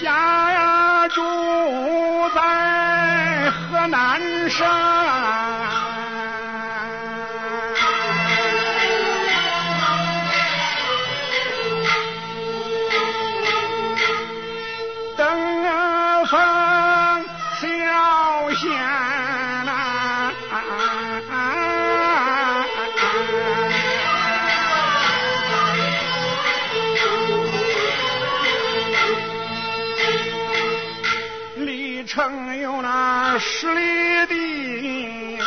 [0.00, 1.20] 家呀住
[2.32, 5.47] 在河南省。
[32.04, 35.38] 城有那十里地。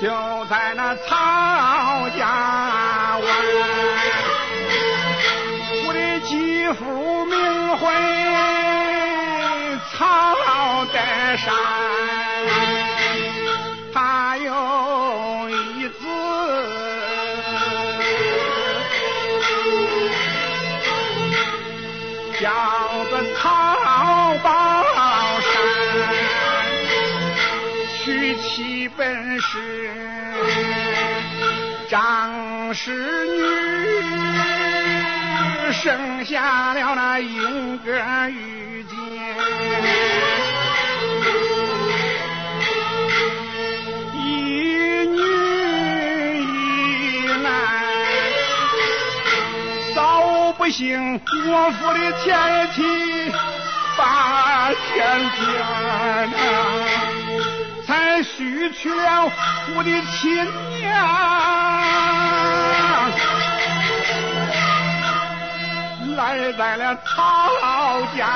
[0.00, 0.08] 就
[0.46, 2.26] 在那曹家
[3.22, 3.24] 湾，
[5.86, 7.86] 我的继父名讳
[9.96, 10.98] 曹德
[11.36, 11.54] 山，
[28.42, 29.90] 娶妻本是
[31.88, 32.92] 张氏
[33.26, 33.40] 女，
[35.72, 37.92] 生下了那英哥
[38.28, 38.96] 玉姐。
[44.14, 44.18] 一
[45.06, 45.20] 女
[46.42, 47.48] 一男，
[49.94, 52.34] 早不幸我府的前
[52.74, 52.82] 妻
[53.96, 55.42] 把天天，
[58.12, 59.32] 才许去了
[59.74, 60.44] 我的亲
[60.80, 60.92] 娘，
[66.14, 68.28] 来在了曹家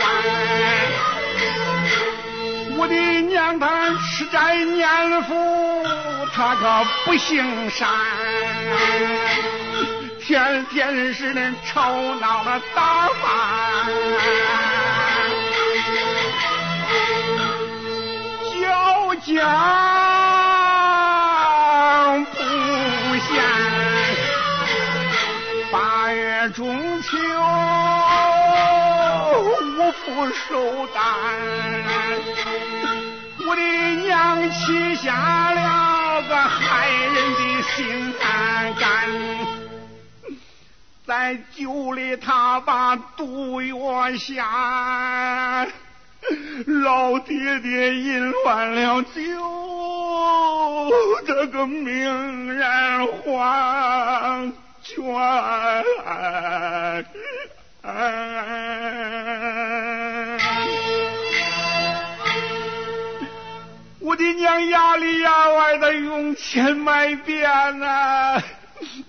[0.00, 0.04] 湾。
[2.76, 3.68] 我的娘她
[4.10, 4.88] 吃斋念
[5.22, 5.84] 佛，
[6.34, 7.88] 她可不行善，
[10.20, 13.86] 天天是那吵闹的打饭，
[19.20, 19.42] 叫家
[22.32, 22.38] 不
[23.18, 23.28] 闲。
[25.70, 27.18] 八月中秋，
[29.76, 31.02] 五福寿诞，
[33.46, 33.62] 我的
[34.06, 38.86] 娘起下了个害人的心肝肝，
[41.06, 45.66] 在酒里他把毒药下，
[46.82, 49.10] 老爹爹饮完了酒，
[51.26, 54.52] 这个命人黄
[54.82, 55.04] 泉。
[64.00, 68.42] 我的娘牙里牙外的用钱买遍呐、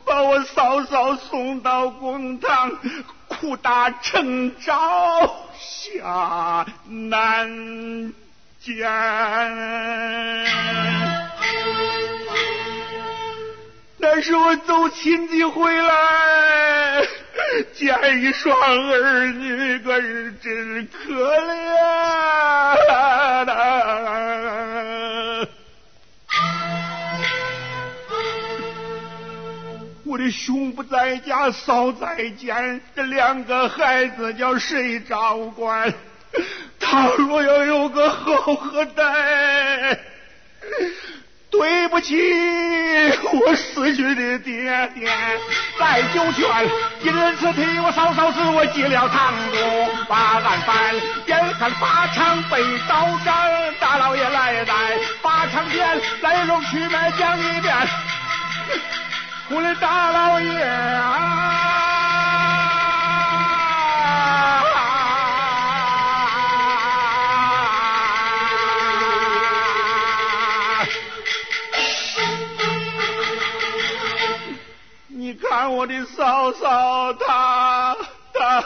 [0.06, 2.72] 把我嫂嫂送到公堂，
[3.40, 8.14] 苦打成招下难
[8.60, 8.86] 见。
[14.02, 17.02] 那是我走亲戚回来，
[17.74, 21.56] 见一双儿女，可是真可怜
[30.20, 32.58] 的兄不在家，嫂在家，
[32.94, 35.94] 这两个孩子叫谁照管？
[36.78, 39.98] 他若要有个好后代。
[41.52, 42.16] 对不起，
[43.34, 45.10] 我死去的爹爹，
[45.80, 46.46] 在九泉，
[47.02, 49.58] 今日此替我嫂嫂子，我结了堂主
[50.08, 50.96] 把案翻，
[51.26, 54.74] 眼看法场被刀斩，大老爷来在
[55.24, 57.76] 法场前，来龙去脉讲一遍，
[59.52, 61.48] 我的大老爷啊！
[75.08, 77.98] 你看我的嫂嫂，她
[78.34, 78.64] 她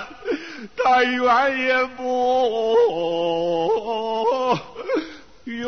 [0.75, 2.77] 她愿也不
[5.45, 5.65] 愿